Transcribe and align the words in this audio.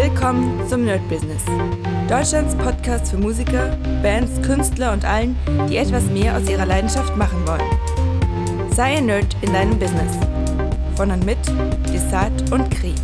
Willkommen 0.00 0.64
zum 0.68 0.84
Nerd 0.84 1.00
Business. 1.08 1.44
Deutschlands 2.08 2.54
Podcast 2.54 3.10
für 3.10 3.16
Musiker, 3.16 3.76
Bands, 4.00 4.40
Künstler 4.46 4.92
und 4.92 5.04
allen, 5.04 5.36
die 5.68 5.76
etwas 5.76 6.04
mehr 6.04 6.36
aus 6.36 6.48
ihrer 6.48 6.66
Leidenschaft 6.66 7.16
machen 7.16 7.44
wollen. 7.44 8.70
Sei 8.70 8.98
ein 8.98 9.06
Nerd 9.06 9.36
in 9.42 9.52
deinem 9.52 9.76
Business. 9.76 10.16
Von 10.94 11.10
und 11.10 11.26
mit 11.26 11.38
Desart 11.92 12.52
und 12.52 12.70
Kri. 12.70 12.94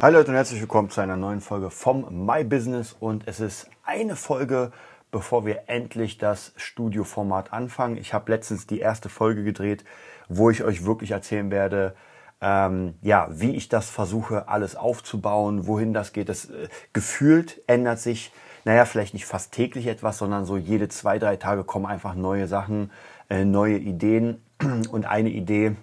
Hallo 0.00 0.20
Leute 0.20 0.30
und 0.30 0.36
herzlich 0.36 0.62
willkommen 0.62 0.88
zu 0.88 1.02
einer 1.02 1.18
neuen 1.18 1.42
Folge 1.42 1.68
vom 1.68 2.24
My 2.24 2.44
Business 2.44 2.96
und 2.98 3.28
es 3.28 3.38
ist 3.38 3.68
eine 3.84 4.16
Folge, 4.16 4.72
bevor 5.10 5.44
wir 5.44 5.64
endlich 5.66 6.16
das 6.16 6.54
Studioformat 6.56 7.52
anfangen. 7.52 7.98
Ich 7.98 8.14
habe 8.14 8.32
letztens 8.32 8.66
die 8.66 8.80
erste 8.80 9.10
Folge 9.10 9.44
gedreht, 9.44 9.84
wo 10.30 10.48
ich 10.48 10.64
euch 10.64 10.86
wirklich 10.86 11.10
erzählen 11.10 11.50
werde, 11.50 11.94
ähm, 12.42 12.94
ja, 13.02 13.28
wie 13.30 13.54
ich 13.54 13.68
das 13.68 13.88
versuche, 13.88 14.48
alles 14.48 14.74
aufzubauen, 14.74 15.68
wohin 15.68 15.94
das 15.94 16.12
geht. 16.12 16.28
Das 16.28 16.46
äh, 16.46 16.68
gefühlt 16.92 17.62
ändert 17.68 18.00
sich, 18.00 18.32
naja, 18.64 18.84
vielleicht 18.84 19.14
nicht 19.14 19.26
fast 19.26 19.52
täglich 19.52 19.86
etwas, 19.86 20.18
sondern 20.18 20.44
so 20.44 20.56
jede 20.56 20.88
zwei, 20.88 21.20
drei 21.20 21.36
Tage 21.36 21.62
kommen 21.62 21.86
einfach 21.86 22.14
neue 22.16 22.48
Sachen, 22.48 22.90
äh, 23.30 23.44
neue 23.44 23.78
Ideen. 23.78 24.42
Und 24.90 25.06
eine 25.06 25.30
Idee, 25.30 25.76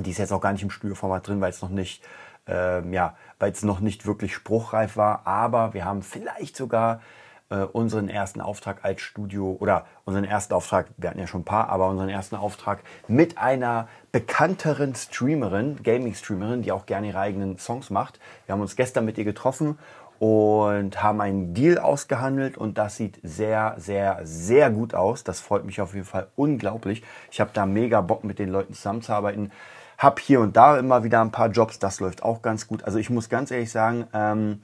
die 0.00 0.10
ist 0.10 0.18
jetzt 0.18 0.32
auch 0.32 0.40
gar 0.40 0.52
nicht 0.52 0.64
im 0.64 0.70
Studioformat 0.70 1.28
drin, 1.28 1.40
weil 1.40 1.50
es 1.50 1.62
noch 1.62 1.70
nicht, 1.70 2.02
ähm, 2.48 2.92
ja, 2.92 3.16
weil 3.38 3.52
es 3.52 3.62
noch 3.62 3.78
nicht 3.78 4.06
wirklich 4.06 4.34
spruchreif 4.34 4.96
war. 4.96 5.24
Aber 5.24 5.72
wir 5.72 5.84
haben 5.84 6.02
vielleicht 6.02 6.56
sogar 6.56 7.00
äh, 7.48 7.58
unseren 7.58 8.08
ersten 8.08 8.40
Auftrag 8.40 8.84
als 8.84 9.00
Studio 9.00 9.56
oder 9.60 9.86
unseren 10.04 10.24
ersten 10.24 10.54
Auftrag, 10.54 10.88
wir 10.96 11.10
hatten 11.10 11.20
ja 11.20 11.26
schon 11.26 11.42
ein 11.42 11.44
paar, 11.44 11.68
aber 11.68 11.88
unseren 11.88 12.08
ersten 12.08 12.36
Auftrag 12.36 12.80
mit 13.08 13.38
einer 13.38 13.88
bekannteren 14.12 14.94
Streamerin, 14.94 15.82
Gaming-Streamerin, 15.82 16.62
die 16.62 16.72
auch 16.72 16.86
gerne 16.86 17.08
ihre 17.08 17.20
eigenen 17.20 17.58
Songs 17.58 17.90
macht. 17.90 18.18
Wir 18.46 18.52
haben 18.52 18.60
uns 18.60 18.76
gestern 18.76 19.04
mit 19.04 19.18
ihr 19.18 19.24
getroffen 19.24 19.78
und 20.18 21.02
haben 21.02 21.20
einen 21.20 21.54
Deal 21.54 21.78
ausgehandelt 21.78 22.56
und 22.56 22.78
das 22.78 22.96
sieht 22.96 23.20
sehr, 23.22 23.74
sehr, 23.76 24.20
sehr 24.24 24.70
gut 24.70 24.94
aus. 24.94 25.24
Das 25.24 25.40
freut 25.40 25.64
mich 25.64 25.80
auf 25.80 25.94
jeden 25.94 26.06
Fall 26.06 26.28
unglaublich. 26.36 27.02
Ich 27.30 27.40
habe 27.40 27.50
da 27.52 27.66
mega 27.66 28.00
Bock 28.00 28.24
mit 28.24 28.38
den 28.38 28.48
Leuten 28.48 28.72
zusammenzuarbeiten. 28.74 29.52
Hab 29.98 30.20
hier 30.20 30.40
und 30.40 30.56
da 30.56 30.78
immer 30.78 31.04
wieder 31.04 31.20
ein 31.20 31.32
paar 31.32 31.48
Jobs, 31.48 31.78
das 31.78 32.00
läuft 32.00 32.22
auch 32.22 32.42
ganz 32.42 32.66
gut. 32.66 32.84
Also 32.84 32.98
ich 32.98 33.10
muss 33.10 33.28
ganz 33.28 33.50
ehrlich 33.50 33.70
sagen, 33.70 34.06
ähm, 34.12 34.60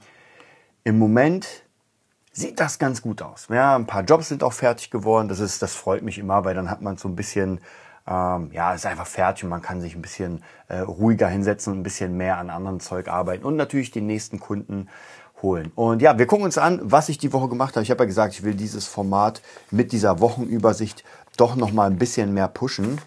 im 0.83 0.99
Moment 0.99 1.62
sieht 2.33 2.59
das 2.59 2.79
ganz 2.79 3.01
gut 3.01 3.21
aus. 3.21 3.47
Ja, 3.49 3.75
ein 3.75 3.85
paar 3.85 4.03
Jobs 4.03 4.27
sind 4.27 4.43
auch 4.43 4.53
fertig 4.53 4.89
geworden. 4.89 5.29
Das 5.29 5.39
ist, 5.39 5.61
das 5.61 5.75
freut 5.75 6.01
mich 6.01 6.17
immer, 6.17 6.43
weil 6.43 6.55
dann 6.55 6.69
hat 6.69 6.81
man 6.81 6.97
so 6.97 7.07
ein 7.07 7.15
bisschen, 7.15 7.61
ähm, 8.07 8.49
ja, 8.51 8.73
ist 8.73 8.85
einfach 8.85 9.07
fertig 9.07 9.45
und 9.45 9.51
man 9.51 9.61
kann 9.61 9.79
sich 9.79 9.95
ein 9.95 10.01
bisschen 10.01 10.43
äh, 10.67 10.79
ruhiger 10.79 11.27
hinsetzen 11.27 11.71
und 11.71 11.79
ein 11.79 11.83
bisschen 11.83 12.17
mehr 12.17 12.37
an 12.37 12.49
anderen 12.49 12.79
Zeug 12.79 13.07
arbeiten 13.07 13.45
und 13.45 13.55
natürlich 13.55 13.91
den 13.91 14.07
nächsten 14.07 14.39
Kunden 14.39 14.89
holen. 15.41 15.71
Und 15.75 16.01
ja, 16.01 16.17
wir 16.17 16.25
gucken 16.25 16.45
uns 16.45 16.57
an, 16.57 16.79
was 16.83 17.07
ich 17.07 17.19
die 17.19 17.31
Woche 17.31 17.49
gemacht 17.49 17.75
habe. 17.75 17.83
Ich 17.83 17.91
habe 17.91 18.03
ja 18.03 18.07
gesagt, 18.07 18.33
ich 18.33 18.43
will 18.43 18.55
dieses 18.55 18.87
Format 18.87 19.41
mit 19.69 19.91
dieser 19.91 20.19
Wochenübersicht 20.19 21.03
doch 21.37 21.55
noch 21.55 21.71
mal 21.71 21.89
ein 21.89 21.97
bisschen 21.97 22.33
mehr 22.33 22.47
pushen 22.47 22.99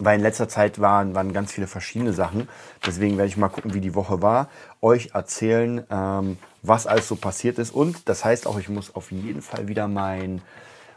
weil 0.00 0.16
in 0.16 0.22
letzter 0.22 0.48
Zeit 0.48 0.80
waren, 0.80 1.14
waren 1.14 1.32
ganz 1.32 1.52
viele 1.52 1.66
verschiedene 1.66 2.12
Sachen. 2.12 2.48
Deswegen 2.86 3.16
werde 3.16 3.28
ich 3.28 3.36
mal 3.36 3.48
gucken, 3.48 3.74
wie 3.74 3.80
die 3.80 3.94
Woche 3.94 4.22
war, 4.22 4.48
euch 4.80 5.10
erzählen, 5.12 5.84
ähm, 5.90 6.38
was 6.62 6.86
alles 6.86 7.08
so 7.08 7.16
passiert 7.16 7.58
ist. 7.58 7.72
Und 7.72 8.08
das 8.08 8.24
heißt 8.24 8.46
auch, 8.46 8.58
ich 8.58 8.68
muss 8.68 8.94
auf 8.94 9.10
jeden 9.10 9.42
Fall 9.42 9.68
wieder 9.68 9.88
mein, 9.88 10.42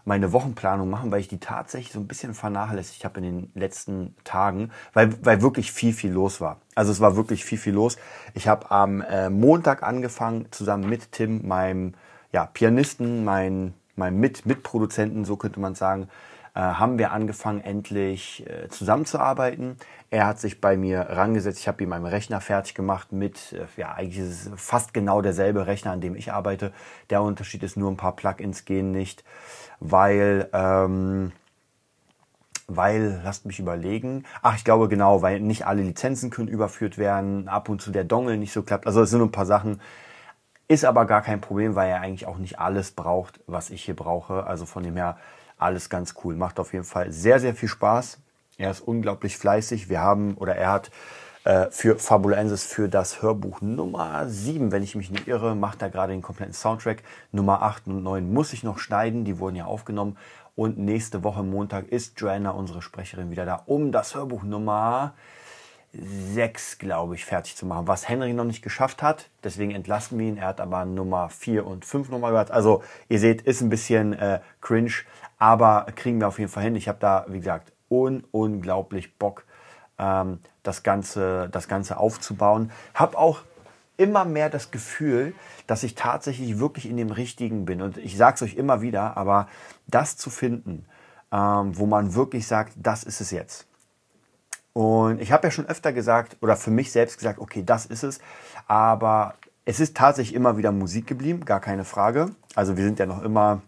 meine 0.05 0.33
Wochenplanung 0.33 0.89
machen, 0.89 1.11
weil 1.11 1.21
ich 1.21 1.27
die 1.27 1.39
tatsächlich 1.39 1.93
so 1.93 1.99
ein 1.99 2.07
bisschen 2.07 2.33
vernachlässigt 2.33 3.05
habe 3.05 3.19
in 3.19 3.23
den 3.23 3.51
letzten 3.55 4.15
Tagen, 4.23 4.71
weil, 4.93 5.13
weil 5.23 5.41
wirklich 5.41 5.71
viel, 5.71 5.93
viel 5.93 6.11
los 6.11 6.41
war. 6.41 6.57
Also 6.75 6.91
es 6.91 6.99
war 6.99 7.15
wirklich 7.15 7.45
viel, 7.45 7.57
viel 7.57 7.73
los. 7.73 7.97
Ich 8.33 8.47
habe 8.47 8.69
am 8.71 9.01
äh, 9.01 9.29
Montag 9.29 9.83
angefangen, 9.83 10.47
zusammen 10.51 10.89
mit 10.89 11.11
Tim, 11.11 11.47
meinem 11.47 11.93
ja, 12.31 12.45
Pianisten, 12.47 13.23
mein, 13.23 13.73
meinem 13.95 14.19
mit 14.19 14.45
Mitproduzenten, 14.45 15.23
so 15.23 15.37
könnte 15.37 15.59
man 15.59 15.75
sagen, 15.75 16.09
äh, 16.55 16.59
haben 16.59 16.99
wir 16.99 17.11
angefangen, 17.11 17.61
endlich 17.61 18.45
äh, 18.47 18.69
zusammenzuarbeiten. 18.69 19.77
Er 20.11 20.27
hat 20.27 20.39
sich 20.39 20.61
bei 20.61 20.77
mir 20.77 21.01
rangesetzt. 21.01 21.59
Ich 21.59 21.67
habe 21.67 21.83
ihm 21.83 21.91
einen 21.93 22.05
Rechner 22.05 22.41
fertig 22.41 22.75
gemacht 22.75 23.11
mit, 23.11 23.53
äh, 23.53 23.65
ja, 23.75 23.93
eigentlich 23.93 24.19
ist 24.19 24.45
es 24.45 24.51
fast 24.61 24.93
genau 24.93 25.21
derselbe 25.21 25.65
Rechner, 25.65 25.91
an 25.91 26.01
dem 26.01 26.15
ich 26.15 26.31
arbeite. 26.31 26.71
Der 27.09 27.23
Unterschied 27.23 27.63
ist 27.63 27.75
nur 27.77 27.89
ein 27.89 27.97
paar 27.97 28.15
Plugins 28.15 28.65
gehen 28.65 28.91
nicht, 28.91 29.23
weil, 29.79 30.47
ähm, 30.53 31.31
weil, 32.67 33.21
lasst 33.23 33.47
mich 33.47 33.59
überlegen. 33.59 34.23
Ach, 34.43 34.55
ich 34.55 34.63
glaube 34.63 34.87
genau, 34.89 35.23
weil 35.23 35.39
nicht 35.39 35.65
alle 35.65 35.81
Lizenzen 35.81 36.29
können 36.29 36.47
überführt 36.49 36.99
werden, 36.99 37.47
ab 37.47 37.67
und 37.67 37.81
zu 37.81 37.91
der 37.91 38.03
Dongle 38.03 38.37
nicht 38.37 38.53
so 38.53 38.61
klappt. 38.61 38.85
Also 38.85 39.01
es 39.01 39.09
sind 39.09 39.21
ein 39.21 39.31
paar 39.31 39.47
Sachen. 39.47 39.81
Ist 40.67 40.85
aber 40.85 41.05
gar 41.05 41.21
kein 41.21 41.41
Problem, 41.41 41.75
weil 41.75 41.89
er 41.89 42.01
eigentlich 42.01 42.25
auch 42.27 42.37
nicht 42.37 42.59
alles 42.59 42.91
braucht, 42.91 43.41
was 43.47 43.69
ich 43.69 43.83
hier 43.83 43.95
brauche. 43.95 44.45
Also 44.45 44.65
von 44.65 44.83
dem 44.83 44.95
her 44.95 45.17
alles 45.63 45.89
ganz 45.89 46.15
cool. 46.23 46.35
Macht 46.35 46.59
auf 46.59 46.73
jeden 46.73 46.85
Fall 46.85 47.11
sehr, 47.11 47.39
sehr 47.39 47.55
viel 47.55 47.69
Spaß. 47.69 48.19
Er 48.57 48.71
ist 48.71 48.81
unglaublich 48.81 49.37
fleißig. 49.37 49.89
Wir 49.89 49.99
haben, 49.99 50.35
oder 50.35 50.55
er 50.55 50.71
hat 50.71 50.91
äh, 51.45 51.71
für 51.71 51.97
Fabulensis 51.97 52.63
für 52.63 52.87
das 52.87 53.21
Hörbuch 53.21 53.61
Nummer 53.61 54.29
7, 54.29 54.71
wenn 54.71 54.83
ich 54.83 54.95
mich 54.95 55.11
nicht 55.11 55.27
irre, 55.27 55.55
macht 55.55 55.81
er 55.81 55.89
gerade 55.89 56.13
den 56.13 56.21
kompletten 56.21 56.53
Soundtrack. 56.53 57.03
Nummer 57.31 57.61
8 57.63 57.87
und 57.87 58.03
9 58.03 58.31
muss 58.31 58.53
ich 58.53 58.63
noch 58.63 58.77
schneiden, 58.77 59.25
die 59.25 59.39
wurden 59.39 59.55
ja 59.55 59.65
aufgenommen. 59.65 60.17
Und 60.55 60.77
nächste 60.77 61.23
Woche 61.23 61.43
Montag 61.43 61.87
ist 61.87 62.19
Joanna, 62.19 62.51
unsere 62.51 62.81
Sprecherin, 62.81 63.31
wieder 63.31 63.45
da, 63.45 63.63
um 63.65 63.91
das 63.91 64.13
Hörbuch 64.13 64.43
Nummer 64.43 65.13
6, 65.93 66.79
glaube 66.79 67.13
ich, 67.13 67.23
fertig 67.23 67.55
zu 67.55 67.67
machen, 67.67 67.87
was 67.87 68.09
Henry 68.09 68.33
noch 68.33 68.45
nicht 68.45 68.63
geschafft 68.63 69.03
hat. 69.03 69.29
Deswegen 69.43 69.71
entlassen 69.71 70.17
wir 70.17 70.27
ihn. 70.27 70.37
Er 70.37 70.47
hat 70.47 70.59
aber 70.59 70.85
Nummer 70.85 71.29
4 71.29 71.67
und 71.67 71.85
5 71.85 72.09
nochmal 72.09 72.31
gehört. 72.31 72.49
Also 72.49 72.83
ihr 73.09 73.19
seht, 73.19 73.43
ist 73.43 73.61
ein 73.61 73.69
bisschen 73.69 74.13
äh, 74.13 74.39
cringe, 74.61 74.91
aber 75.37 75.85
kriegen 75.95 76.19
wir 76.19 76.27
auf 76.27 76.39
jeden 76.39 76.51
Fall 76.51 76.63
hin. 76.63 76.75
Ich 76.75 76.87
habe 76.87 76.97
da, 76.99 77.25
wie 77.27 77.37
gesagt, 77.37 77.71
un 77.89 78.23
unglaublich 78.31 79.17
Bock, 79.19 79.45
ähm, 79.99 80.39
das, 80.63 80.81
Ganze, 80.81 81.47
das 81.51 81.67
Ganze 81.67 81.97
aufzubauen. 81.97 82.71
Habe 82.95 83.17
auch 83.17 83.41
immer 83.95 84.25
mehr 84.25 84.49
das 84.49 84.71
Gefühl, 84.71 85.35
dass 85.67 85.83
ich 85.83 85.93
tatsächlich 85.93 86.57
wirklich 86.57 86.89
in 86.89 86.97
dem 86.97 87.11
Richtigen 87.11 87.65
bin. 87.65 87.83
Und 87.83 87.97
ich 87.97 88.17
sage 88.17 88.35
es 88.35 88.41
euch 88.41 88.55
immer 88.55 88.81
wieder, 88.81 89.15
aber 89.15 89.47
das 89.85 90.17
zu 90.17 90.31
finden, 90.31 90.85
ähm, 91.31 91.77
wo 91.77 91.85
man 91.85 92.15
wirklich 92.15 92.47
sagt, 92.47 92.73
das 92.77 93.03
ist 93.03 93.21
es 93.21 93.29
jetzt. 93.29 93.67
Und 94.73 95.21
ich 95.21 95.31
habe 95.31 95.47
ja 95.47 95.51
schon 95.51 95.67
öfter 95.67 95.93
gesagt, 95.93 96.37
oder 96.41 96.55
für 96.55 96.71
mich 96.71 96.91
selbst 96.91 97.17
gesagt, 97.17 97.39
okay, 97.39 97.63
das 97.63 97.85
ist 97.85 98.03
es. 98.03 98.19
Aber 98.67 99.35
es 99.65 99.79
ist 99.79 99.95
tatsächlich 99.95 100.35
immer 100.35 100.57
wieder 100.57 100.71
Musik 100.71 101.07
geblieben, 101.07 101.45
gar 101.45 101.59
keine 101.59 101.85
Frage. 101.85 102.31
Also 102.55 102.75
wir 102.75 102.83
sind 102.83 102.99
ja 102.99 103.05
noch 103.05 103.21
immer 103.21 103.61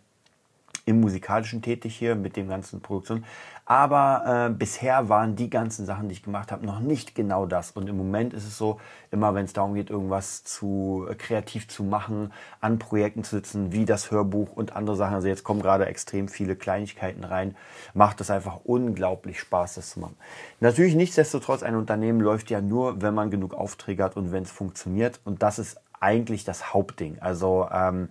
im 0.86 1.02
Musikalischen 1.02 1.62
tätig 1.62 1.96
hier 1.96 2.16
mit 2.16 2.36
dem 2.36 2.48
ganzen 2.48 2.80
Produktion. 2.80 3.26
Aber 3.68 4.50
äh, 4.50 4.54
bisher 4.54 5.10
waren 5.10 5.36
die 5.36 5.50
ganzen 5.50 5.88
Sachen, 5.88 6.08
die 6.08 6.14
ich 6.14 6.22
gemacht 6.22 6.52
habe, 6.52 6.64
noch 6.64 6.80
nicht 6.80 7.16
genau 7.16 7.48
das. 7.48 7.72
Und 7.72 7.90
im 7.90 7.98
Moment 7.98 8.32
ist 8.36 8.46
es 8.46 8.60
so, 8.60 8.80
immer 9.10 9.34
wenn 9.34 9.46
es 9.46 9.54
darum 9.54 9.74
geht, 9.74 9.90
irgendwas 9.90 10.44
zu 10.44 11.08
äh, 11.10 11.16
kreativ 11.16 11.68
zu 11.68 11.84
machen, 11.84 12.32
an 12.62 12.78
Projekten 12.78 13.24
zu 13.24 13.36
sitzen, 13.38 13.72
wie 13.72 13.86
das 13.86 14.12
Hörbuch 14.12 14.52
und 14.56 14.76
andere 14.76 14.96
Sachen. 14.96 15.16
Also 15.16 15.28
jetzt 15.28 15.44
kommen 15.44 15.64
gerade 15.64 15.88
extrem 15.88 16.28
viele 16.28 16.56
Kleinigkeiten 16.56 17.24
rein. 17.24 17.56
Macht 17.96 18.22
es 18.22 18.30
einfach 18.30 18.60
unglaublich 18.66 19.40
Spaß, 19.40 19.76
das 19.76 19.90
zu 19.90 20.00
machen. 20.00 20.16
Natürlich 20.60 20.94
nichtsdestotrotz, 20.94 21.64
ein 21.64 21.76
Unternehmen 21.76 22.22
läuft 22.22 22.52
ja 22.52 22.62
nur, 22.62 23.02
wenn 23.02 23.16
man 23.16 23.32
genug 23.32 23.56
Aufträge 23.56 24.04
hat 24.04 24.16
und 24.16 24.32
wenn 24.32 24.44
es 24.44 24.52
funktioniert. 24.52 25.20
Und 25.26 25.42
das 25.42 25.58
ist 25.58 25.82
eigentlich 26.00 26.44
das 26.44 26.72
Hauptding. 26.72 27.18
Also 27.20 27.68
ähm, 27.72 28.10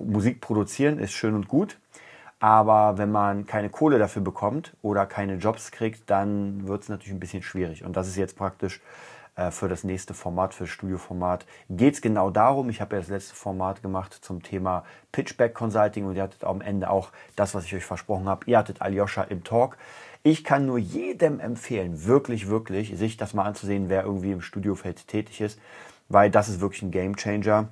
Musik 0.00 0.40
produzieren 0.40 0.98
ist 0.98 1.12
schön 1.12 1.34
und 1.34 1.46
gut. 1.46 1.78
Aber 2.38 2.98
wenn 2.98 3.10
man 3.10 3.46
keine 3.46 3.70
Kohle 3.70 3.98
dafür 3.98 4.22
bekommt 4.22 4.76
oder 4.82 5.06
keine 5.06 5.36
Jobs 5.36 5.70
kriegt, 5.70 6.10
dann 6.10 6.68
wird 6.68 6.82
es 6.82 6.88
natürlich 6.88 7.14
ein 7.14 7.20
bisschen 7.20 7.42
schwierig. 7.42 7.84
Und 7.84 7.96
das 7.96 8.08
ist 8.08 8.16
jetzt 8.16 8.36
praktisch 8.36 8.82
äh, 9.36 9.50
für 9.50 9.68
das 9.68 9.84
nächste 9.84 10.12
Format, 10.12 10.52
für 10.52 10.64
das 10.64 10.70
Studioformat, 10.70 11.46
geht 11.70 11.94
es 11.94 12.00
genau 12.02 12.30
darum. 12.30 12.68
Ich 12.68 12.80
habe 12.80 12.96
ja 12.96 13.00
das 13.00 13.08
letzte 13.08 13.34
Format 13.34 13.82
gemacht 13.82 14.12
zum 14.12 14.42
Thema 14.42 14.84
Pitchback 15.12 15.54
Consulting 15.54 16.04
und 16.06 16.16
ihr 16.16 16.22
hattet 16.22 16.44
am 16.44 16.60
Ende 16.60 16.90
auch 16.90 17.10
das, 17.36 17.54
was 17.54 17.64
ich 17.64 17.74
euch 17.74 17.84
versprochen 17.84 18.28
habe. 18.28 18.44
Ihr 18.46 18.58
hattet 18.58 18.82
Aljoscha 18.82 19.22
im 19.22 19.42
Talk. 19.42 19.78
Ich 20.22 20.42
kann 20.42 20.66
nur 20.66 20.78
jedem 20.78 21.38
empfehlen, 21.38 22.04
wirklich, 22.04 22.48
wirklich, 22.48 22.98
sich 22.98 23.16
das 23.16 23.32
mal 23.32 23.44
anzusehen, 23.44 23.88
wer 23.88 24.02
irgendwie 24.02 24.32
im 24.32 24.40
Studiofeld 24.40 25.06
tätig 25.06 25.40
ist, 25.40 25.60
weil 26.08 26.30
das 26.30 26.48
ist 26.48 26.60
wirklich 26.60 26.82
ein 26.82 26.90
Game 26.90 27.16
Changer. 27.16 27.68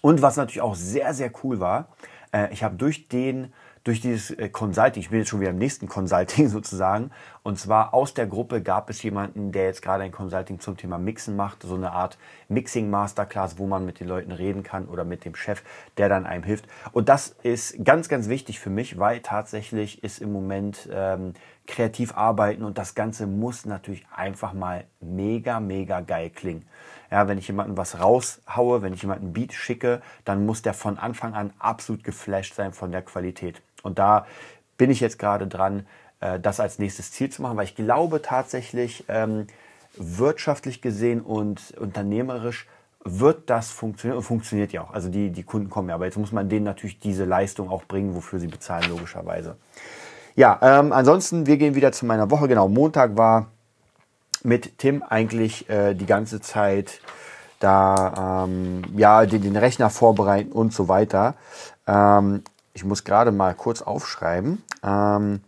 Und 0.00 0.22
was 0.22 0.36
natürlich 0.36 0.60
auch 0.60 0.76
sehr, 0.76 1.12
sehr 1.12 1.30
cool 1.42 1.58
war, 1.58 1.88
äh, 2.32 2.52
ich 2.52 2.62
habe 2.62 2.76
durch 2.76 3.08
den 3.08 3.52
durch 3.86 4.00
dieses 4.00 4.32
äh, 4.32 4.48
Consulting, 4.48 5.00
ich 5.00 5.10
bin 5.10 5.20
jetzt 5.20 5.28
schon 5.28 5.40
wieder 5.40 5.50
im 5.50 5.58
nächsten 5.58 5.86
Consulting 5.86 6.48
sozusagen, 6.50 7.12
und 7.44 7.58
zwar 7.58 7.94
aus 7.94 8.14
der 8.14 8.26
Gruppe 8.26 8.60
gab 8.60 8.90
es 8.90 9.00
jemanden, 9.04 9.52
der 9.52 9.66
jetzt 9.66 9.80
gerade 9.80 10.02
ein 10.02 10.10
Consulting 10.10 10.58
zum 10.58 10.76
Thema 10.76 10.98
Mixen 10.98 11.36
macht, 11.36 11.62
so 11.62 11.76
eine 11.76 11.92
Art 11.92 12.18
Mixing 12.48 12.90
Masterclass, 12.90 13.58
wo 13.58 13.66
man 13.66 13.86
mit 13.86 14.00
den 14.00 14.08
Leuten 14.08 14.32
reden 14.32 14.64
kann 14.64 14.86
oder 14.86 15.04
mit 15.04 15.24
dem 15.24 15.36
Chef, 15.36 15.62
der 15.96 16.08
dann 16.08 16.26
einem 16.26 16.42
hilft. 16.42 16.66
Und 16.90 17.08
das 17.08 17.36
ist 17.44 17.84
ganz, 17.84 18.08
ganz 18.08 18.28
wichtig 18.28 18.58
für 18.58 18.70
mich, 18.70 18.98
weil 18.98 19.20
tatsächlich 19.20 20.02
ist 20.02 20.20
im 20.20 20.32
Moment 20.32 20.88
ähm, 20.92 21.34
kreativ 21.66 22.16
arbeiten 22.16 22.62
und 22.62 22.78
das 22.78 22.94
Ganze 22.94 23.26
muss 23.26 23.66
natürlich 23.66 24.06
einfach 24.14 24.52
mal 24.52 24.84
mega, 25.00 25.60
mega 25.60 26.00
geil 26.00 26.30
klingen. 26.30 26.66
Ja, 27.10 27.28
wenn 27.28 27.38
ich 27.38 27.46
jemanden 27.46 27.76
was 27.76 28.00
raushaue, 28.00 28.82
wenn 28.82 28.92
ich 28.92 29.02
jemanden 29.02 29.32
Beat 29.32 29.52
schicke, 29.52 30.02
dann 30.24 30.46
muss 30.46 30.62
der 30.62 30.74
von 30.74 30.98
Anfang 30.98 31.34
an 31.34 31.52
absolut 31.58 32.02
geflasht 32.04 32.54
sein 32.54 32.72
von 32.72 32.92
der 32.92 33.02
Qualität. 33.02 33.62
Und 33.82 33.98
da 33.98 34.26
bin 34.76 34.90
ich 34.90 35.00
jetzt 35.00 35.18
gerade 35.18 35.46
dran, 35.46 35.86
äh, 36.20 36.40
das 36.40 36.60
als 36.60 36.78
nächstes 36.78 37.12
Ziel 37.12 37.30
zu 37.30 37.42
machen, 37.42 37.56
weil 37.56 37.64
ich 37.64 37.76
glaube 37.76 38.22
tatsächlich, 38.22 39.04
ähm, 39.08 39.46
wirtschaftlich 39.96 40.82
gesehen 40.82 41.20
und 41.20 41.74
unternehmerisch 41.78 42.66
wird 43.04 43.48
das 43.48 43.70
funktionieren 43.70 44.18
und 44.18 44.24
funktioniert 44.24 44.72
ja 44.72 44.82
auch. 44.82 44.90
Also 44.90 45.08
die, 45.08 45.30
die 45.30 45.44
Kunden 45.44 45.70
kommen 45.70 45.88
ja, 45.88 45.94
aber 45.94 46.06
jetzt 46.06 46.18
muss 46.18 46.32
man 46.32 46.48
denen 46.48 46.64
natürlich 46.64 46.98
diese 46.98 47.24
Leistung 47.24 47.70
auch 47.70 47.84
bringen, 47.84 48.14
wofür 48.14 48.40
sie 48.40 48.48
bezahlen, 48.48 48.88
logischerweise. 48.90 49.56
Ja, 50.36 50.58
ähm, 50.60 50.92
ansonsten, 50.92 51.46
wir 51.46 51.56
gehen 51.56 51.74
wieder 51.74 51.92
zu 51.92 52.04
meiner 52.04 52.30
Woche. 52.30 52.46
Genau, 52.46 52.68
Montag 52.68 53.16
war 53.16 53.46
mit 54.42 54.78
Tim 54.78 55.02
eigentlich 55.02 55.68
äh, 55.70 55.94
die 55.94 56.04
ganze 56.04 56.42
Zeit 56.42 57.00
da 57.58 58.44
ähm, 58.44 58.82
ja 58.94 59.24
den, 59.24 59.40
den, 59.40 59.56
Rechner 59.56 59.88
vorbereiten 59.88 60.52
und 60.52 60.74
so 60.74 60.88
weiter. 60.88 61.36
Ähm, 61.86 62.42
ich 62.74 62.84
muss 62.84 63.04
gerade 63.04 63.32
mal 63.32 63.54
kurz 63.54 63.80
aufschreiben, 63.80 64.62
ähm, 64.84 65.40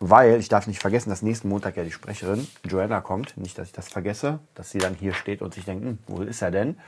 weil 0.00 0.40
ich 0.40 0.48
darf 0.48 0.66
nicht 0.66 0.80
vergessen, 0.80 1.10
dass 1.10 1.20
nächsten 1.20 1.50
Montag 1.50 1.76
ja 1.76 1.84
die 1.84 1.92
Sprecherin 1.92 2.48
Joanna 2.64 3.02
kommt. 3.02 3.36
Nicht, 3.36 3.58
dass 3.58 3.66
ich 3.66 3.74
das 3.74 3.88
vergesse, 3.88 4.38
dass 4.54 4.70
sie 4.70 4.78
dann 4.78 4.94
hier 4.94 5.12
steht 5.12 5.42
und 5.42 5.52
sich 5.52 5.66
denkt, 5.66 5.84
hm, 5.84 5.98
wo 6.06 6.22
ist 6.22 6.40
er 6.40 6.50
denn? 6.50 6.78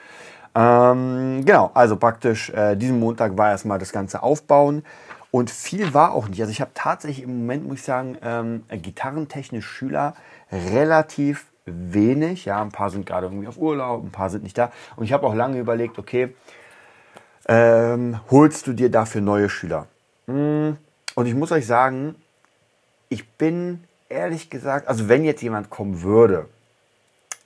Ähm, 0.55 1.45
genau, 1.45 1.71
also 1.75 1.97
praktisch 1.97 2.49
äh, 2.51 2.75
diesen 2.75 2.99
Montag 2.99 3.37
war 3.37 3.51
erstmal 3.51 3.79
das 3.79 3.93
ganze 3.93 4.23
Aufbauen. 4.23 4.83
Und 5.35 5.51
viel 5.51 5.95
war 5.95 6.13
auch 6.13 6.29
nicht. 6.29 6.41
Also 6.41 6.53
ich 6.53 6.61
habe 6.61 6.71
tatsächlich 6.75 7.25
im 7.25 7.41
Moment, 7.41 7.67
muss 7.67 7.79
ich 7.79 7.83
sagen, 7.83 8.17
ähm, 8.23 8.63
gitarrentechnisch 8.71 9.67
Schüler 9.67 10.15
relativ 10.53 11.47
wenig. 11.65 12.45
Ja, 12.45 12.63
ein 12.63 12.69
paar 12.69 12.89
sind 12.89 13.05
gerade 13.05 13.27
irgendwie 13.27 13.49
auf 13.49 13.59
Urlaub, 13.59 14.05
ein 14.05 14.13
paar 14.13 14.31
sind 14.31 14.45
nicht 14.45 14.57
da. 14.57 14.71
Und 14.95 15.07
ich 15.07 15.13
habe 15.13 15.27
auch 15.27 15.35
lange 15.35 15.59
überlegt, 15.59 15.99
okay, 15.99 16.33
ähm, 17.49 18.21
holst 18.31 18.69
du 18.69 18.75
dir 18.75 18.93
dafür 18.93 19.23
neue 19.23 19.49
Schüler? 19.49 19.89
Hm, 20.29 20.77
und 21.17 21.27
ich 21.27 21.35
muss 21.35 21.51
euch 21.51 21.67
sagen, 21.67 22.15
ich 23.09 23.29
bin 23.31 23.83
ehrlich 24.09 24.51
gesagt, 24.51 24.87
also 24.87 25.09
wenn 25.09 25.25
jetzt 25.25 25.43
jemand 25.43 25.69
kommen 25.69 26.03
würde, 26.03 26.49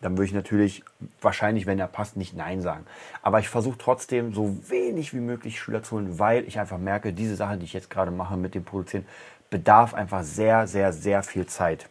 dann 0.00 0.12
würde 0.12 0.26
ich 0.26 0.32
natürlich 0.32 0.84
wahrscheinlich, 1.20 1.66
wenn 1.66 1.78
er 1.78 1.88
passt, 1.88 2.16
nicht 2.16 2.36
Nein 2.36 2.62
sagen. 2.62 2.86
Aber 3.22 3.40
ich 3.40 3.48
versuche 3.48 3.78
trotzdem 3.78 4.32
so 4.32 4.56
wenig 4.68 5.12
wie 5.12 5.20
möglich 5.20 5.58
Schüler 5.58 5.82
zu 5.82 5.96
holen, 5.96 6.18
weil 6.18 6.44
ich 6.44 6.60
einfach 6.60 6.78
merke, 6.78 7.12
diese 7.12 7.36
Sache, 7.36 7.56
die 7.56 7.64
ich 7.64 7.72
jetzt 7.72 7.90
gerade 7.90 8.10
mache 8.10 8.36
mit 8.36 8.54
dem 8.54 8.64
Produzieren, 8.64 9.06
bedarf 9.50 9.94
einfach 9.94 10.22
sehr, 10.22 10.66
sehr, 10.66 10.92
sehr 10.92 11.22
viel 11.22 11.46
Zeit 11.46 11.88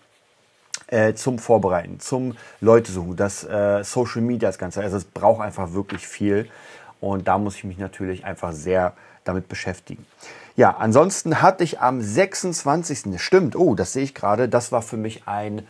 äh, 0.88 1.13
zum 1.13 1.39
Vorbereiten, 1.39 2.00
zum 2.00 2.38
Leute 2.62 2.92
suchen, 2.92 3.15
das 3.15 3.44
äh, 3.44 3.83
Social 3.83 4.21
Media, 4.21 4.50
das 4.50 4.57
Ganze. 4.57 4.81
Also 4.81 4.98
es 4.98 5.06
braucht 5.06 5.42
einfach 5.42 5.74
wirklich 5.74 6.07
viel 6.07 6.50
und 7.01 7.27
da 7.27 7.38
muss 7.38 7.56
ich 7.56 7.63
mich 7.63 7.77
natürlich 7.77 8.25
einfach 8.25 8.53
sehr 8.53 8.94
damit 9.24 9.50
beschäftigen. 9.50 10.06
Ja, 10.56 10.77
ansonsten 10.77 11.42
hatte 11.42 11.63
ich 11.63 11.80
am 11.81 12.01
26. 12.01 13.19
Stimmt, 13.21 13.56
oh, 13.56 13.75
das 13.75 13.94
sehe 13.94 14.03
ich 14.03 14.15
gerade, 14.15 14.50
das 14.50 14.71
war 14.71 14.81
für 14.81 14.98
mich 14.98 15.27
ein, 15.27 15.68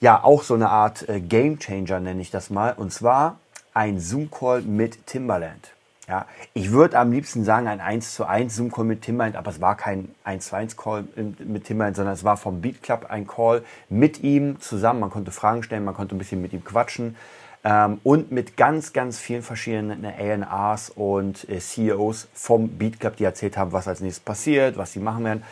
ja, 0.00 0.22
auch 0.22 0.42
so 0.42 0.54
eine 0.54 0.70
Art 0.70 1.08
äh, 1.08 1.20
Game 1.20 1.58
Changer 1.58 2.00
nenne 2.00 2.20
ich 2.20 2.30
das 2.30 2.50
mal. 2.50 2.72
Und 2.72 2.92
zwar 2.92 3.38
ein 3.72 4.00
Zoom-Call 4.00 4.62
mit 4.62 5.06
Timbaland. 5.06 5.72
Ja, 6.06 6.26
ich 6.52 6.70
würde 6.70 6.98
am 6.98 7.12
liebsten 7.12 7.44
sagen 7.44 7.66
ein 7.66 7.80
1 7.80 8.14
zu 8.14 8.26
1 8.26 8.54
Zoom-Call 8.54 8.84
mit 8.84 9.02
Timbaland, 9.02 9.36
aber 9.36 9.50
es 9.50 9.62
war 9.62 9.74
kein 9.74 10.14
1 10.24 10.48
zu 10.48 10.56
1 10.56 10.76
Call 10.76 11.04
mit 11.38 11.64
Timbaland, 11.64 11.96
sondern 11.96 12.12
es 12.12 12.24
war 12.24 12.36
vom 12.36 12.60
Beat 12.60 12.82
Club 12.82 13.06
ein 13.08 13.26
Call 13.26 13.62
mit 13.88 14.22
ihm 14.22 14.60
zusammen. 14.60 15.00
Man 15.00 15.10
konnte 15.10 15.30
Fragen 15.30 15.62
stellen, 15.62 15.84
man 15.84 15.94
konnte 15.94 16.14
ein 16.14 16.18
bisschen 16.18 16.42
mit 16.42 16.52
ihm 16.52 16.62
quatschen 16.62 17.16
ähm, 17.64 18.00
und 18.04 18.30
mit 18.30 18.58
ganz, 18.58 18.92
ganz 18.92 19.18
vielen 19.18 19.42
verschiedenen 19.42 20.04
ANAs 20.04 20.90
und 20.90 21.48
äh, 21.48 21.58
CEOs 21.58 22.28
vom 22.34 22.68
Beat 22.68 23.00
Club, 23.00 23.16
die 23.16 23.24
erzählt 23.24 23.56
haben, 23.56 23.72
was 23.72 23.88
als 23.88 24.00
nächstes 24.00 24.22
passiert, 24.22 24.76
was 24.76 24.92
sie 24.92 25.00
machen 25.00 25.24
werden. 25.24 25.42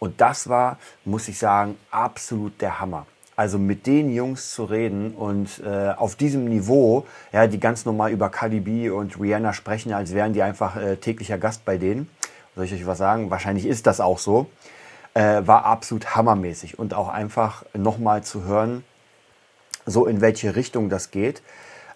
Und 0.00 0.20
das 0.20 0.48
war, 0.48 0.78
muss 1.04 1.28
ich 1.28 1.38
sagen, 1.38 1.76
absolut 1.92 2.60
der 2.60 2.80
Hammer. 2.80 3.06
Also 3.40 3.58
mit 3.58 3.86
den 3.86 4.12
Jungs 4.12 4.52
zu 4.52 4.64
reden 4.64 5.14
und 5.14 5.62
äh, 5.64 5.94
auf 5.96 6.14
diesem 6.14 6.44
Niveau, 6.44 7.06
ja, 7.32 7.46
die 7.46 7.58
ganz 7.58 7.86
normal 7.86 8.10
über 8.10 8.28
Cardi 8.28 8.60
B 8.60 8.90
und 8.90 9.18
Rihanna 9.18 9.54
sprechen, 9.54 9.94
als 9.94 10.12
wären 10.12 10.34
die 10.34 10.42
einfach 10.42 10.76
äh, 10.76 10.96
täglicher 10.96 11.38
Gast 11.38 11.64
bei 11.64 11.78
denen. 11.78 12.10
Soll 12.54 12.66
ich 12.66 12.74
euch 12.74 12.84
was 12.84 12.98
sagen? 12.98 13.30
Wahrscheinlich 13.30 13.64
ist 13.64 13.86
das 13.86 13.98
auch 13.98 14.18
so. 14.18 14.50
Äh, 15.14 15.40
war 15.46 15.64
absolut 15.64 16.14
hammermäßig 16.14 16.78
und 16.78 16.92
auch 16.92 17.08
einfach 17.08 17.64
nochmal 17.72 18.22
zu 18.22 18.44
hören, 18.44 18.84
so 19.86 20.04
in 20.04 20.20
welche 20.20 20.54
Richtung 20.54 20.90
das 20.90 21.10
geht. 21.10 21.40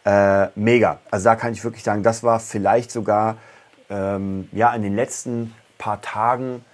Äh, 0.06 0.46
mega. 0.55 0.99
Also 1.11 1.25
da 1.25 1.37
kann 1.37 1.52
ich 1.52 1.62
wirklich 1.62 1.85
sagen, 1.85 2.02
das 2.02 2.23
war 2.23 2.41
vielleicht 2.41 2.91
sogar 2.91 3.37
ähm, 3.91 4.49
ja 4.52 4.75
in 4.75 4.81
den 4.81 4.96
letzten 4.96 5.55
paar 5.76 6.00
Tagen 6.00 6.64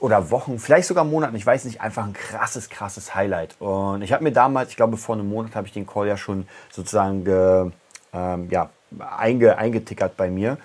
oder 0.00 0.30
Wochen, 0.30 0.58
vielleicht 0.58 0.88
sogar 0.88 1.04
Monaten, 1.04 1.36
ich 1.36 1.44
weiß 1.44 1.66
nicht, 1.66 1.82
einfach 1.82 2.04
ein 2.04 2.14
krasses, 2.14 2.70
krasses 2.70 3.14
Highlight. 3.14 3.60
Und 3.60 4.02
ich 4.02 4.12
habe 4.12 4.24
mir 4.24 4.32
damals, 4.32 4.70
ich 4.70 4.76
glaube 4.76 4.96
vor 4.96 5.14
einem 5.14 5.28
Monat 5.28 5.54
habe 5.54 5.66
ich 5.66 5.74
den 5.74 5.86
Call 5.86 6.08
ja 6.08 6.16
schon 6.16 6.48
sozusagen 6.70 7.24
ge, 7.24 7.70
ähm, 8.14 8.48
ja, 8.50 8.70
einge, 8.98 9.58
eingetickert 9.58 10.16
bei 10.16 10.30
mir. 10.30 10.56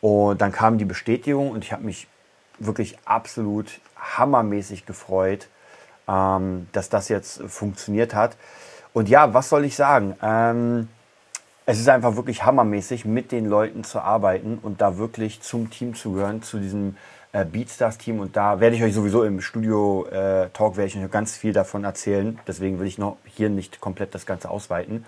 Und 0.00 0.40
dann 0.40 0.52
kam 0.52 0.78
die 0.78 0.86
Bestätigung 0.86 1.50
und 1.50 1.62
ich 1.64 1.72
habe 1.72 1.84
mich 1.84 2.08
wirklich 2.58 2.96
absolut 3.04 3.80
hammermäßig 3.96 4.86
gefreut, 4.86 5.48
ähm, 6.08 6.66
dass 6.72 6.88
das 6.88 7.08
jetzt 7.08 7.42
funktioniert 7.46 8.14
hat. 8.14 8.36
Und 8.94 9.08
ja, 9.08 9.34
was 9.34 9.50
soll 9.50 9.64
ich 9.64 9.76
sagen? 9.76 10.16
Ähm, 10.22 10.88
es 11.66 11.78
ist 11.78 11.88
einfach 11.88 12.16
wirklich 12.16 12.44
hammermäßig, 12.44 13.04
mit 13.04 13.32
den 13.32 13.46
Leuten 13.46 13.84
zu 13.84 14.00
arbeiten 14.00 14.58
und 14.60 14.80
da 14.80 14.96
wirklich 14.98 15.42
zum 15.42 15.70
Team 15.70 15.94
zu 15.94 16.14
gehören, 16.14 16.42
zu 16.42 16.58
diesem 16.58 16.96
äh, 17.32 17.44
Beatstars-Team. 17.44 18.20
Und 18.20 18.36
da 18.36 18.60
werde 18.60 18.76
ich 18.76 18.82
euch 18.82 18.94
sowieso 18.94 19.24
im 19.24 19.40
Studio-Talk 19.40 20.78
äh, 20.78 20.84
ich 20.84 20.98
ganz 21.10 21.36
viel 21.36 21.52
davon 21.52 21.84
erzählen. 21.84 22.38
Deswegen 22.46 22.78
will 22.78 22.86
ich 22.86 22.98
noch 22.98 23.16
hier 23.24 23.48
nicht 23.48 23.80
komplett 23.80 24.14
das 24.14 24.26
Ganze 24.26 24.50
ausweiten. 24.50 25.04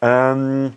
Ähm, 0.00 0.74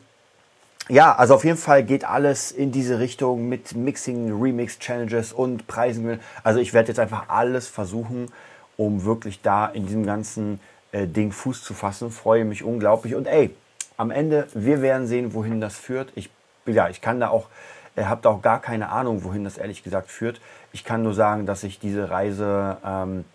ja, 0.90 1.16
also 1.16 1.36
auf 1.36 1.46
jeden 1.46 1.58
Fall 1.58 1.84
geht 1.84 2.06
alles 2.06 2.52
in 2.52 2.72
diese 2.72 3.00
Richtung 3.00 3.48
mit 3.48 3.76
Mixing, 3.76 4.42
Remix-Challenges 4.42 5.32
und 5.32 5.68
Preisen. 5.68 6.20
Also 6.44 6.60
ich 6.60 6.74
werde 6.74 6.90
jetzt 6.90 7.00
einfach 7.00 7.30
alles 7.30 7.68
versuchen, 7.68 8.32
um 8.78 9.06
wirklich 9.06 9.42
da 9.42 9.68
in 9.68 9.86
diesem 9.86 10.06
ganzen 10.06 10.60
äh, 10.92 11.08
Ding 11.08 11.32
Fuß 11.32 11.64
zu 11.64 11.74
fassen. 11.74 12.12
Freue 12.12 12.46
mich 12.46 12.64
unglaublich. 12.64 13.16
Und 13.16 13.28
ey, 13.28 13.56
am 13.98 14.10
Ende, 14.10 14.48
wir 14.54 14.82
werden 14.82 15.06
sehen, 15.06 15.34
wohin 15.34 15.62
das 15.62 15.76
führt. 15.76 16.12
Ich, 16.16 16.30
ja, 16.66 16.90
ich 16.90 17.02
kann 17.02 17.20
da 17.20 17.30
auch 17.30 17.48
Ihr 17.96 18.10
habt 18.10 18.26
auch 18.26 18.42
gar 18.42 18.62
keine 18.62 18.90
Ahnung, 18.90 19.24
wohin 19.24 19.44
das 19.44 19.58
ehrlich 19.58 19.84
gesagt 19.84 20.10
führt. 20.10 20.40
Ich 20.72 20.84
kann 20.84 21.04
nur 21.04 21.14
sagen, 21.14 21.46
dass 21.46 21.64
ich 21.64 21.80
diese 21.80 22.10
Reise 22.10 22.78
ähm, 22.86 23.26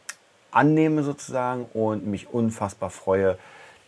annehme 0.51 1.03
sozusagen 1.03 1.67
und 1.75 2.07
mich 2.07 2.33
unfassbar 2.33 2.91
freue, 2.91 3.37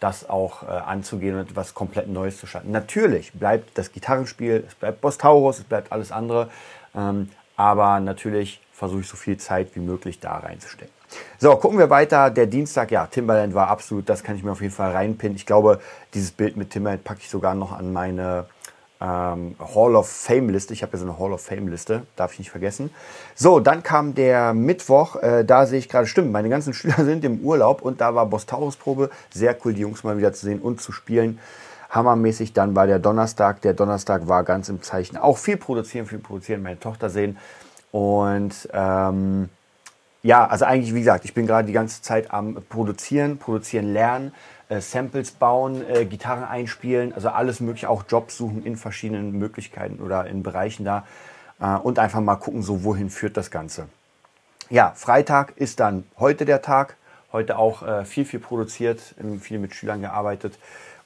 das 0.00 0.28
auch 0.28 0.62
äh, 0.62 0.66
anzugehen 0.66 1.34
und 1.34 1.50
etwas 1.50 1.74
komplett 1.74 2.08
Neues 2.08 2.38
zu 2.38 2.46
starten. 2.46 2.70
Natürlich 2.70 3.32
bleibt 3.32 3.76
das 3.76 3.92
Gitarrenspiel, 3.92 4.64
es 4.66 4.74
bleibt 4.74 5.00
Boss 5.00 5.18
Taurus, 5.18 5.58
es 5.58 5.64
bleibt 5.64 5.90
alles 5.90 6.12
andere, 6.12 6.50
ähm, 6.94 7.30
aber 7.56 7.98
natürlich 7.98 8.60
versuche 8.72 9.00
ich 9.00 9.08
so 9.08 9.16
viel 9.16 9.38
Zeit 9.38 9.74
wie 9.74 9.80
möglich 9.80 10.20
da 10.20 10.36
reinzustecken. 10.36 10.94
So, 11.38 11.56
gucken 11.56 11.78
wir 11.78 11.90
weiter. 11.90 12.30
Der 12.30 12.46
Dienstag, 12.46 12.90
ja, 12.90 13.06
Timberland 13.06 13.54
war 13.54 13.68
absolut, 13.68 14.08
das 14.08 14.22
kann 14.22 14.36
ich 14.36 14.44
mir 14.44 14.52
auf 14.52 14.60
jeden 14.60 14.74
Fall 14.74 14.92
reinpinnen. 14.92 15.36
Ich 15.36 15.46
glaube, 15.46 15.80
dieses 16.14 16.30
Bild 16.30 16.56
mit 16.56 16.70
Timberland 16.70 17.02
packe 17.02 17.20
ich 17.22 17.30
sogar 17.30 17.54
noch 17.54 17.72
an 17.72 17.92
meine 17.92 18.46
ähm, 19.00 19.54
Hall 19.58 19.94
of 19.94 20.08
Fame 20.08 20.50
Liste. 20.50 20.72
Ich 20.72 20.82
habe 20.82 20.92
ja 20.92 20.98
so 20.98 21.04
eine 21.04 21.18
Hall 21.18 21.32
of 21.32 21.40
Fame 21.40 21.68
Liste, 21.68 22.02
darf 22.16 22.32
ich 22.32 22.40
nicht 22.40 22.50
vergessen. 22.50 22.90
So, 23.34 23.60
dann 23.60 23.82
kam 23.82 24.14
der 24.14 24.54
Mittwoch. 24.54 25.16
Äh, 25.16 25.44
da 25.44 25.66
sehe 25.66 25.78
ich 25.78 25.88
gerade, 25.88 26.06
stimmt, 26.06 26.32
meine 26.32 26.48
ganzen 26.48 26.72
Schüler 26.74 27.04
sind 27.04 27.24
im 27.24 27.40
Urlaub 27.40 27.82
und 27.82 28.00
da 28.00 28.14
war 28.14 28.26
Bostaurus 28.26 28.76
Probe. 28.76 29.10
Sehr 29.32 29.56
cool, 29.64 29.74
die 29.74 29.82
Jungs 29.82 30.04
mal 30.04 30.18
wieder 30.18 30.32
zu 30.32 30.46
sehen 30.46 30.60
und 30.60 30.80
zu 30.80 30.92
spielen. 30.92 31.38
Hammermäßig. 31.90 32.52
Dann 32.52 32.74
war 32.76 32.86
der 32.86 32.98
Donnerstag. 32.98 33.62
Der 33.62 33.74
Donnerstag 33.74 34.28
war 34.28 34.44
ganz 34.44 34.68
im 34.68 34.82
Zeichen 34.82 35.16
auch 35.16 35.38
viel 35.38 35.56
produzieren, 35.56 36.06
viel 36.06 36.18
produzieren, 36.18 36.62
meine 36.62 36.78
Tochter 36.78 37.08
sehen. 37.08 37.38
Und 37.92 38.68
ähm, 38.72 39.48
ja, 40.22 40.46
also 40.46 40.64
eigentlich, 40.64 40.94
wie 40.94 41.00
gesagt, 41.00 41.24
ich 41.24 41.32
bin 41.32 41.46
gerade 41.46 41.66
die 41.66 41.72
ganze 41.72 42.02
Zeit 42.02 42.32
am 42.32 42.58
Produzieren, 42.68 43.38
Produzieren 43.38 43.92
lernen 43.92 44.32
äh, 44.68 44.80
Samples 44.80 45.30
bauen, 45.30 45.82
äh, 45.88 46.04
Gitarren 46.04 46.44
einspielen, 46.44 47.12
also 47.12 47.28
alles 47.30 47.60
mögliche, 47.60 47.88
auch 47.88 48.04
Jobs 48.08 48.36
suchen 48.36 48.64
in 48.64 48.76
verschiedenen 48.76 49.32
Möglichkeiten 49.32 50.00
oder 50.00 50.26
in 50.26 50.42
Bereichen 50.42 50.84
da 50.84 51.06
äh, 51.60 51.76
und 51.76 51.98
einfach 51.98 52.20
mal 52.20 52.36
gucken, 52.36 52.62
so 52.62 52.84
wohin 52.84 53.10
führt 53.10 53.36
das 53.36 53.50
Ganze. 53.50 53.88
ja, 54.70 54.92
Freitag 54.94 55.56
ist 55.56 55.80
dann 55.80 56.04
heute 56.18 56.44
der 56.44 56.62
Tag. 56.62 56.96
Heute 57.32 57.58
auch 57.58 57.82
äh, 57.82 58.04
viel, 58.06 58.24
viel 58.24 58.40
produziert, 58.40 59.14
viel 59.40 59.58
mit 59.58 59.74
Schülern 59.74 60.00
gearbeitet 60.00 60.58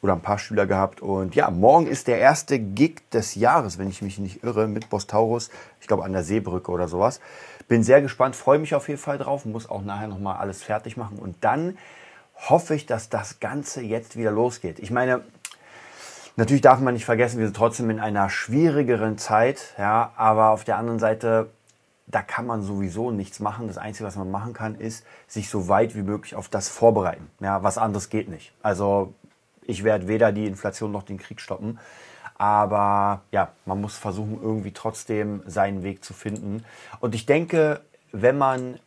oder 0.02 0.12
ein 0.12 0.20
paar 0.20 0.38
Schüler 0.38 0.66
gehabt. 0.66 1.00
Und 1.00 1.34
ja, 1.34 1.50
morgen 1.50 1.86
ist 1.86 2.08
der 2.08 2.18
erste 2.18 2.58
Gig 2.58 3.08
des 3.12 3.34
Jahres, 3.34 3.78
wenn 3.78 3.88
ich 3.88 4.02
mich 4.02 4.18
nicht 4.18 4.44
irre, 4.44 4.66
mit 4.66 4.90
Bostaurus. 4.90 5.50
Ich 5.80 5.86
glaube 5.86 6.04
an 6.04 6.12
der 6.12 6.24
Seebrücke 6.24 6.70
oder 6.70 6.88
sowas. 6.88 7.20
Bin 7.68 7.82
sehr 7.82 8.02
gespannt, 8.02 8.36
freue 8.36 8.58
mich 8.58 8.74
auf 8.74 8.88
jeden 8.88 9.00
Fall 9.00 9.18
drauf, 9.18 9.44
muss 9.44 9.70
auch 9.70 9.82
nachher 9.82 10.08
nochmal 10.08 10.36
alles 10.36 10.62
fertig 10.62 10.96
machen. 10.96 11.18
Und 11.18 11.36
dann 11.40 11.78
hoffe 12.48 12.74
ich, 12.74 12.86
dass 12.86 13.08
das 13.08 13.40
Ganze 13.40 13.82
jetzt 13.82 14.16
wieder 14.16 14.30
losgeht. 14.30 14.78
Ich 14.78 14.90
meine, 14.90 15.22
natürlich 16.36 16.62
darf 16.62 16.80
man 16.80 16.94
nicht 16.94 17.04
vergessen, 17.04 17.38
wir 17.38 17.46
sind 17.46 17.56
trotzdem 17.56 17.90
in 17.90 18.00
einer 18.00 18.30
schwierigeren 18.30 19.18
Zeit, 19.18 19.74
ja, 19.78 20.12
aber 20.16 20.50
auf 20.50 20.64
der 20.64 20.76
anderen 20.76 20.98
Seite 20.98 21.50
da 22.06 22.22
kann 22.22 22.46
man 22.46 22.62
sowieso 22.62 23.10
nichts 23.10 23.40
machen. 23.40 23.68
Das 23.68 23.78
Einzige, 23.78 24.06
was 24.06 24.16
man 24.16 24.30
machen 24.30 24.52
kann, 24.52 24.74
ist, 24.74 25.04
sich 25.26 25.48
so 25.48 25.68
weit 25.68 25.94
wie 25.94 26.02
möglich 26.02 26.34
auf 26.34 26.48
das 26.48 26.68
vorbereiten. 26.68 27.30
Ja, 27.40 27.62
was 27.62 27.78
anderes 27.78 28.10
geht 28.10 28.28
nicht. 28.28 28.52
Also 28.62 29.14
ich 29.62 29.82
werde 29.82 30.08
weder 30.08 30.30
die 30.30 30.46
Inflation 30.46 30.92
noch 30.92 31.04
den 31.04 31.18
Krieg 31.18 31.40
stoppen. 31.40 31.78
Aber 32.36 33.22
ja, 33.30 33.52
man 33.64 33.80
muss 33.80 33.96
versuchen, 33.96 34.40
irgendwie 34.42 34.72
trotzdem 34.72 35.42
seinen 35.46 35.82
Weg 35.82 36.04
zu 36.04 36.12
finden. 36.12 36.64
Und 37.00 37.14
ich 37.14 37.24
denke, 37.24 37.80
wenn 38.10 38.36
man 38.36 38.78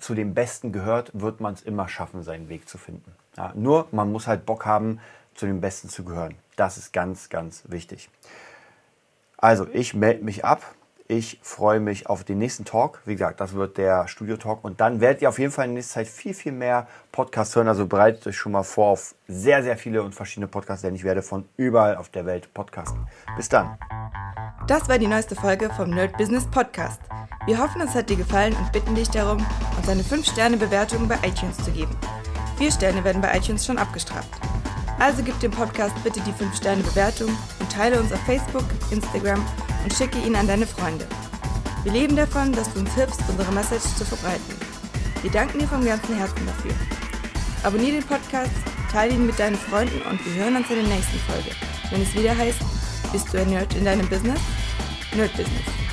zu 0.00 0.14
den 0.14 0.34
Besten 0.34 0.72
gehört, 0.72 1.10
wird 1.14 1.40
man 1.40 1.54
es 1.54 1.62
immer 1.62 1.88
schaffen, 1.88 2.22
seinen 2.22 2.48
Weg 2.48 2.68
zu 2.68 2.78
finden. 2.78 3.14
Ja, 3.36 3.52
nur 3.54 3.86
man 3.92 4.10
muss 4.12 4.26
halt 4.26 4.46
Bock 4.46 4.66
haben, 4.66 5.00
zu 5.34 5.46
den 5.46 5.60
Besten 5.60 5.88
zu 5.88 6.04
gehören. 6.04 6.36
Das 6.56 6.76
ist 6.76 6.92
ganz, 6.92 7.28
ganz 7.28 7.64
wichtig. 7.68 8.08
Also, 9.36 9.66
ich 9.72 9.94
melde 9.94 10.24
mich 10.24 10.44
ab. 10.44 10.62
Ich 11.06 11.38
freue 11.42 11.80
mich 11.80 12.06
auf 12.06 12.24
den 12.24 12.38
nächsten 12.38 12.64
Talk. 12.64 13.02
Wie 13.04 13.12
gesagt, 13.12 13.38
das 13.40 13.52
wird 13.52 13.76
der 13.76 14.08
Studio-Talk. 14.08 14.64
Und 14.64 14.80
dann 14.80 15.02
werdet 15.02 15.20
ihr 15.20 15.28
auf 15.28 15.38
jeden 15.38 15.52
Fall 15.52 15.66
in 15.66 15.74
nächster 15.74 15.94
Zeit 15.94 16.08
viel, 16.08 16.32
viel 16.32 16.52
mehr 16.52 16.86
Podcasts 17.12 17.54
hören. 17.54 17.68
Also 17.68 17.86
bereitet 17.86 18.26
euch 18.26 18.38
schon 18.38 18.52
mal 18.52 18.62
vor 18.62 18.92
auf 18.92 19.14
sehr, 19.28 19.62
sehr 19.62 19.76
viele 19.76 20.02
und 20.02 20.14
verschiedene 20.14 20.46
Podcasts, 20.46 20.82
denn 20.82 20.94
ich 20.94 21.04
werde 21.04 21.20
von 21.20 21.46
überall 21.58 21.96
auf 21.96 22.08
der 22.08 22.24
Welt 22.24 22.54
podcasten. 22.54 23.06
Bis 23.36 23.50
dann. 23.50 23.76
Das 24.66 24.88
war 24.88 24.98
die 24.98 25.06
neueste 25.06 25.36
Folge 25.36 25.68
vom 25.76 25.90
Nerd 25.90 26.16
Business 26.16 26.46
Podcast. 26.46 26.98
Wir 27.44 27.58
hoffen, 27.58 27.82
es 27.82 27.94
hat 27.94 28.08
dir 28.08 28.16
gefallen 28.16 28.56
und 28.56 28.72
bitten 28.72 28.94
dich 28.94 29.10
darum, 29.10 29.44
uns 29.76 29.88
eine 29.90 30.02
5-Sterne-Bewertung 30.02 31.06
bei 31.06 31.16
iTunes 31.16 31.58
zu 31.58 31.70
geben. 31.70 31.94
Vier 32.56 32.72
Sterne 32.72 33.04
werden 33.04 33.20
bei 33.20 33.36
iTunes 33.36 33.66
schon 33.66 33.76
abgestraft. 33.76 34.30
Also 34.98 35.22
gib 35.22 35.38
dem 35.40 35.50
Podcast 35.50 35.94
bitte 36.02 36.20
die 36.20 36.32
5-Sterne-Bewertung 36.32 37.28
und 37.60 37.70
teile 37.70 38.00
uns 38.00 38.10
auf 38.10 38.20
Facebook, 38.20 38.64
Instagram 38.90 39.44
und 39.82 39.92
schicke 39.92 40.18
ihn 40.20 40.34
an 40.34 40.46
deine 40.46 40.66
Freunde. 40.66 41.06
Wir 41.82 41.92
leben 41.92 42.16
davon, 42.16 42.50
dass 42.52 42.72
du 42.72 42.80
uns 42.80 42.94
hilfst, 42.94 43.20
unsere 43.28 43.52
Message 43.52 43.84
zu 43.98 44.06
verbreiten. 44.06 44.56
Wir 45.20 45.30
danken 45.30 45.58
dir 45.58 45.68
vom 45.68 45.84
ganzen 45.84 46.16
Herzen 46.16 46.46
dafür. 46.46 46.72
Abonnier 47.64 47.92
den 47.92 48.04
Podcast, 48.04 48.50
teile 48.90 49.12
ihn 49.12 49.26
mit 49.26 49.38
deinen 49.38 49.56
Freunden 49.56 50.00
und 50.08 50.24
wir 50.24 50.42
hören 50.42 50.56
uns 50.56 50.70
in 50.70 50.76
der 50.76 50.94
nächsten 50.94 51.18
Folge, 51.18 51.50
wenn 51.90 52.00
es 52.00 52.14
wieder 52.14 52.34
heißt, 52.34 52.62
bist 53.14 53.32
du 53.32 53.38
ein 53.38 53.48
Nerd 53.48 53.72
in 53.76 53.84
deinem 53.84 54.08
Business? 54.08 54.40
Nerd 55.14 55.30
Business. 55.36 55.83